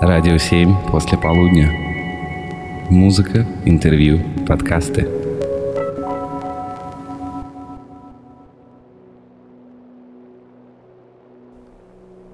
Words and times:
Радио 0.00 0.36
7 0.36 0.88
после 0.90 1.16
полудня. 1.16 1.70
Музыка, 2.90 3.46
интервью, 3.64 4.20
подкасты. 4.48 5.08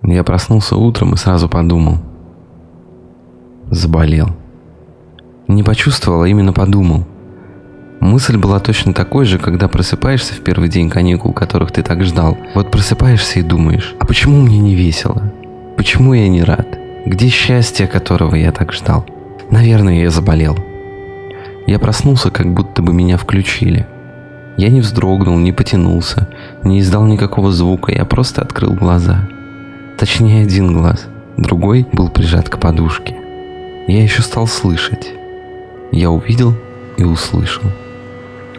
Я 0.02 0.24
проснулся 0.24 0.76
утром 0.76 1.12
и 1.12 1.16
сразу 1.18 1.50
подумал. 1.50 1.98
Заболел. 3.70 4.28
Не 5.48 5.62
почувствовал, 5.62 6.22
а 6.22 6.28
именно 6.28 6.54
подумал. 6.54 7.06
Мысль 8.00 8.38
была 8.38 8.58
точно 8.60 8.94
такой 8.94 9.26
же, 9.26 9.38
когда 9.38 9.68
просыпаешься 9.68 10.32
в 10.32 10.40
первый 10.40 10.70
день 10.70 10.88
каникул, 10.88 11.34
которых 11.34 11.72
ты 11.72 11.82
так 11.82 12.02
ждал. 12.04 12.38
Вот 12.54 12.70
просыпаешься 12.70 13.40
и 13.40 13.42
думаешь, 13.42 13.94
а 14.00 14.06
почему 14.06 14.40
мне 14.40 14.58
не 14.58 14.74
весело? 14.74 15.34
Почему 15.78 16.12
я 16.12 16.28
не 16.28 16.42
рад? 16.42 16.76
Где 17.06 17.28
счастье, 17.28 17.86
которого 17.86 18.34
я 18.34 18.50
так 18.50 18.72
ждал? 18.72 19.06
Наверное, 19.48 20.02
я 20.02 20.10
заболел. 20.10 20.58
Я 21.68 21.78
проснулся, 21.78 22.32
как 22.32 22.52
будто 22.52 22.82
бы 22.82 22.92
меня 22.92 23.16
включили. 23.16 23.86
Я 24.56 24.70
не 24.70 24.80
вздрогнул, 24.80 25.38
не 25.38 25.52
потянулся, 25.52 26.28
не 26.64 26.80
издал 26.80 27.06
никакого 27.06 27.52
звука, 27.52 27.92
я 27.92 28.04
просто 28.04 28.42
открыл 28.42 28.72
глаза. 28.72 29.28
Точнее, 29.96 30.42
один 30.42 30.72
глаз, 30.72 31.06
другой 31.36 31.86
был 31.92 32.08
прижат 32.08 32.48
к 32.48 32.58
подушке. 32.58 33.16
Я 33.86 34.02
еще 34.02 34.22
стал 34.22 34.48
слышать. 34.48 35.12
Я 35.92 36.10
увидел 36.10 36.54
и 36.96 37.04
услышал. 37.04 37.62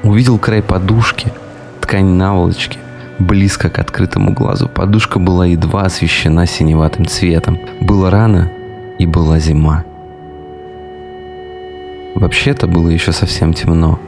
Увидел 0.04 0.40
край 0.40 0.62
подушки, 0.62 1.34
ткань 1.82 2.14
наволочки, 2.16 2.80
близко 3.20 3.70
к 3.70 3.80
открытому 3.80 4.34
глазу. 4.34 4.68
Подушка 4.68 5.20
была 5.20 5.46
едва 5.46 5.84
освещена 5.84 6.46
синеватым 6.46 7.06
цветом. 7.06 7.60
Было 7.80 8.10
рано 8.10 8.52
и 8.98 9.06
была 9.06 9.40
зима. 9.40 9.84
Вообще-то 12.16 12.68
было 12.68 12.90
еще 12.90 13.12
совсем 13.12 13.54
темно, 13.54 14.00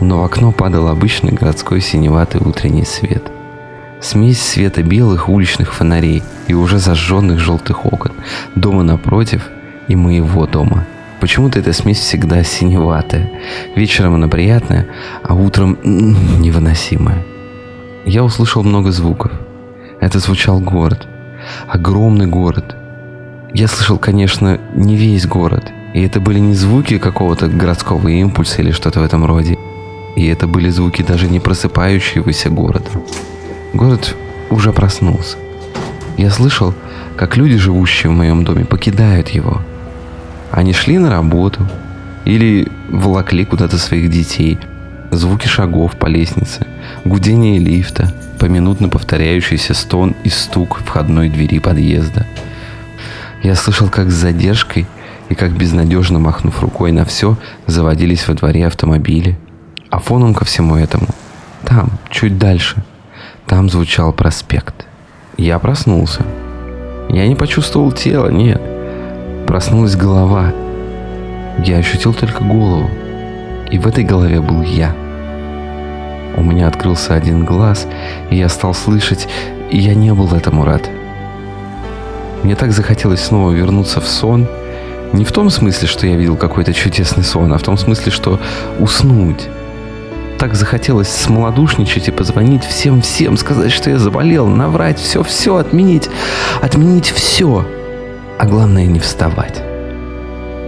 но 0.00 0.20
в 0.20 0.24
окно 0.24 0.52
падал 0.52 0.88
обычный 0.88 1.32
городской 1.32 1.80
синеватый 1.80 2.40
утренний 2.40 2.84
свет– 2.84 3.30
Смесь 4.00 4.40
света 4.40 4.82
белых 4.82 5.28
уличных 5.28 5.74
фонарей 5.74 6.22
и 6.48 6.54
уже 6.54 6.78
зажженных 6.78 7.38
желтых 7.38 7.84
окон, 7.84 8.12
дома 8.54 8.82
напротив 8.82 9.48
и 9.88 9.94
моего 9.94 10.46
дома. 10.46 10.86
Почему-то 11.20 11.58
эта 11.58 11.74
смесь 11.74 11.98
всегда 11.98 12.42
синеватая. 12.42 13.30
Вечером 13.76 14.14
она 14.14 14.26
приятная, 14.26 14.86
а 15.22 15.34
утром 15.34 15.76
невыносимая. 15.84 17.22
Я 18.04 18.24
услышал 18.24 18.62
много 18.62 18.92
звуков. 18.92 19.32
Это 20.00 20.18
звучал 20.18 20.60
город. 20.60 21.06
Огромный 21.68 22.26
город. 22.26 22.74
Я 23.52 23.68
слышал, 23.68 23.98
конечно, 23.98 24.58
не 24.74 24.96
весь 24.96 25.26
город. 25.26 25.70
И 25.92 26.02
это 26.02 26.20
были 26.20 26.38
не 26.38 26.54
звуки 26.54 26.98
какого-то 26.98 27.48
городского 27.48 28.08
импульса 28.08 28.62
или 28.62 28.70
что-то 28.70 29.00
в 29.00 29.04
этом 29.04 29.26
роде. 29.26 29.58
И 30.16 30.26
это 30.26 30.46
были 30.46 30.70
звуки 30.70 31.02
даже 31.02 31.28
не 31.28 31.40
просыпающегося 31.40 32.48
города. 32.48 32.90
Город 33.74 34.16
уже 34.50 34.72
проснулся. 34.72 35.36
Я 36.16 36.30
слышал, 36.30 36.74
как 37.16 37.36
люди, 37.36 37.56
живущие 37.56 38.10
в 38.10 38.16
моем 38.16 38.44
доме, 38.44 38.64
покидают 38.64 39.28
его. 39.28 39.60
Они 40.50 40.72
шли 40.72 40.98
на 40.98 41.10
работу 41.10 41.66
или 42.24 42.68
волокли 42.88 43.44
куда-то 43.44 43.78
своих 43.78 44.10
детей. 44.10 44.58
Звуки 45.10 45.46
шагов 45.46 45.96
по 45.96 46.06
лестнице, 46.06 46.66
гудение 47.04 47.58
лифта, 47.58 48.14
поминутно 48.38 48.88
повторяющийся 48.88 49.74
стон 49.74 50.14
и 50.24 50.28
стук 50.28 50.78
входной 50.84 51.28
двери 51.28 51.58
подъезда. 51.58 52.26
Я 53.42 53.54
слышал, 53.54 53.88
как 53.88 54.10
с 54.10 54.14
задержкой 54.14 54.86
и 55.28 55.34
как 55.34 55.52
безнадежно 55.52 56.18
махнув 56.18 56.62
рукой 56.62 56.92
на 56.92 57.04
все, 57.04 57.36
заводились 57.66 58.26
во 58.28 58.34
дворе 58.34 58.66
автомобили. 58.66 59.38
А 59.90 59.98
фоном 59.98 60.34
ко 60.34 60.44
всему 60.44 60.76
этому, 60.76 61.08
там, 61.64 61.90
чуть 62.10 62.38
дальше– 62.38 62.76
там 63.50 63.68
звучал 63.68 64.12
проспект. 64.12 64.86
Я 65.36 65.58
проснулся. 65.58 66.22
Я 67.08 67.26
не 67.26 67.34
почувствовал 67.34 67.90
тело, 67.90 68.28
нет. 68.28 68.62
Проснулась 69.48 69.96
голова. 69.96 70.52
Я 71.64 71.78
ощутил 71.78 72.14
только 72.14 72.44
голову. 72.44 72.88
И 73.70 73.78
в 73.78 73.86
этой 73.86 74.04
голове 74.04 74.40
был 74.40 74.62
я. 74.62 74.94
У 76.36 76.42
меня 76.42 76.68
открылся 76.68 77.14
один 77.14 77.44
глаз, 77.44 77.86
и 78.30 78.36
я 78.36 78.48
стал 78.48 78.74
слышать, 78.74 79.28
и 79.70 79.78
я 79.78 79.94
не 79.94 80.12
был 80.14 80.32
этому 80.34 80.64
рад. 80.64 80.88
Мне 82.42 82.56
так 82.56 82.72
захотелось 82.72 83.22
снова 83.22 83.52
вернуться 83.52 84.00
в 84.00 84.08
сон. 84.08 84.48
Не 85.12 85.24
в 85.24 85.32
том 85.32 85.50
смысле, 85.50 85.88
что 85.88 86.06
я 86.06 86.16
видел 86.16 86.36
какой-то 86.36 86.72
чудесный 86.72 87.24
сон, 87.24 87.52
а 87.52 87.58
в 87.58 87.62
том 87.62 87.76
смысле, 87.76 88.12
что 88.12 88.40
уснуть 88.78 89.48
так 90.38 90.54
захотелось 90.54 91.10
смолодушничать 91.10 92.08
и 92.08 92.12
позвонить 92.12 92.64
всем-всем, 92.64 93.36
сказать, 93.36 93.70
что 93.70 93.90
я 93.90 93.98
заболел, 93.98 94.46
наврать, 94.46 94.98
все-все, 94.98 95.56
отменить, 95.56 96.08
отменить 96.62 97.10
все. 97.10 97.66
А 98.38 98.46
главное 98.46 98.86
не 98.86 99.00
вставать. 99.00 99.69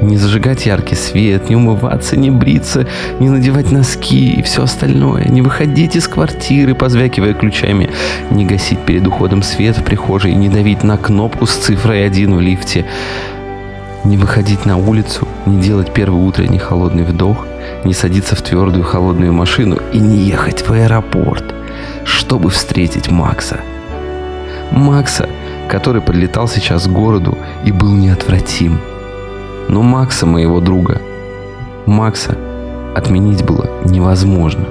Не 0.02 0.16
зажигать 0.16 0.66
яркий 0.66 0.96
свет, 0.96 1.48
не 1.48 1.54
умываться, 1.54 2.16
не 2.16 2.32
бриться, 2.32 2.88
не 3.20 3.30
надевать 3.30 3.70
носки 3.70 4.32
и 4.32 4.42
все 4.42 4.64
остальное. 4.64 5.26
Не 5.26 5.42
выходить 5.42 5.94
из 5.94 6.08
квартиры, 6.08 6.74
позвякивая 6.74 7.34
ключами. 7.34 7.88
Не 8.30 8.44
гасить 8.44 8.80
перед 8.80 9.06
уходом 9.06 9.44
свет 9.44 9.78
в 9.78 9.84
прихожей, 9.84 10.34
не 10.34 10.48
давить 10.48 10.82
на 10.82 10.98
кнопку 10.98 11.46
с 11.46 11.52
цифрой 11.54 12.04
один 12.04 12.34
в 12.34 12.40
лифте. 12.40 12.84
Не 14.02 14.16
выходить 14.16 14.66
на 14.66 14.76
улицу, 14.76 15.28
не 15.46 15.62
делать 15.62 15.94
первый 15.94 16.20
утренний 16.26 16.58
холодный 16.58 17.04
вдох, 17.04 17.46
не 17.84 17.94
садиться 17.94 18.34
в 18.34 18.42
твердую 18.42 18.82
холодную 18.82 19.32
машину 19.32 19.78
и 19.92 20.00
не 20.00 20.16
ехать 20.24 20.66
в 20.68 20.72
аэропорт, 20.72 21.44
чтобы 22.04 22.50
встретить 22.50 23.08
Макса. 23.08 23.60
Макса, 24.72 25.28
который 25.68 26.02
подлетал 26.02 26.48
сейчас 26.48 26.88
к 26.88 26.90
городу 26.90 27.38
и 27.64 27.70
был 27.70 27.92
неотвратим. 27.92 28.80
Но 29.68 29.82
Макса, 29.82 30.26
моего 30.26 30.60
друга, 30.60 31.00
Макса 31.86 32.36
отменить 32.94 33.44
было 33.44 33.68
невозможно. 33.84 34.64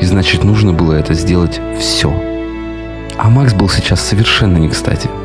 И 0.00 0.04
значит, 0.04 0.44
нужно 0.44 0.72
было 0.72 0.92
это 0.92 1.14
сделать 1.14 1.60
все. 1.78 2.12
А 3.16 3.30
Макс 3.30 3.54
был 3.54 3.68
сейчас 3.68 4.00
совершенно 4.00 4.58
не 4.58 4.68
кстати– 4.68 5.08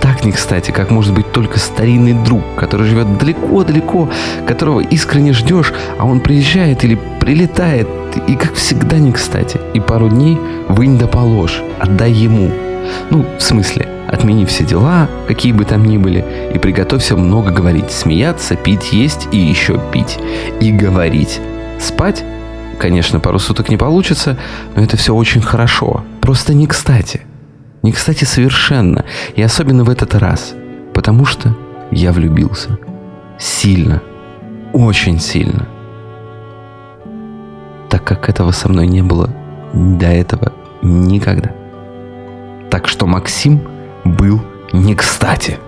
так 0.00 0.24
не 0.24 0.32
кстати, 0.32 0.70
как 0.70 0.90
может 0.90 1.14
быть 1.14 1.30
только 1.32 1.58
старинный 1.58 2.14
друг, 2.14 2.42
который 2.56 2.86
живет 2.86 3.18
далеко-далеко, 3.18 4.08
которого 4.46 4.80
искренне 4.80 5.32
ждешь, 5.32 5.72
а 5.98 6.06
он 6.06 6.20
приезжает 6.20 6.84
или 6.84 6.98
прилетает, 7.20 7.88
и 8.26 8.34
как 8.34 8.54
всегда 8.54 8.98
не 8.98 9.12
кстати. 9.12 9.60
И 9.74 9.80
пару 9.80 10.08
дней 10.08 10.38
вынь 10.68 10.98
да 10.98 11.06
положь, 11.06 11.62
отдай 11.78 12.12
ему. 12.12 12.50
Ну, 13.10 13.24
в 13.38 13.42
смысле, 13.42 13.88
отмени 14.10 14.44
все 14.44 14.64
дела, 14.64 15.08
какие 15.28 15.52
бы 15.52 15.64
там 15.64 15.84
ни 15.84 15.96
были, 15.96 16.24
и 16.54 16.58
приготовься 16.58 17.16
много 17.16 17.50
говорить, 17.50 17.90
смеяться, 17.90 18.56
пить, 18.56 18.92
есть 18.92 19.28
и 19.32 19.38
еще 19.38 19.80
пить. 19.92 20.18
И 20.60 20.72
говорить. 20.72 21.40
Спать? 21.78 22.24
Конечно, 22.78 23.20
пару 23.20 23.38
суток 23.38 23.68
не 23.68 23.76
получится, 23.76 24.36
но 24.74 24.82
это 24.82 24.96
все 24.96 25.14
очень 25.14 25.42
хорошо. 25.42 26.04
Просто 26.20 26.54
не 26.54 26.66
кстати. 26.66 27.22
Не 27.82 27.92
кстати 27.92 28.24
совершенно, 28.24 29.04
и 29.36 29.42
особенно 29.42 29.84
в 29.84 29.90
этот 29.90 30.14
раз, 30.14 30.54
потому 30.92 31.24
что 31.24 31.56
я 31.90 32.12
влюбился. 32.12 32.78
Сильно. 33.38 34.02
Очень 34.72 35.18
сильно. 35.18 35.66
Так 37.88 38.04
как 38.04 38.28
этого 38.28 38.50
со 38.50 38.68
мной 38.68 38.86
не 38.86 39.02
было 39.02 39.30
до 39.72 40.06
этого 40.06 40.52
никогда. 40.82 41.52
Так 42.70 42.86
что 42.86 43.06
Максим 43.06 43.60
был 44.04 44.40
не 44.72 44.94
кстати. 44.94 45.58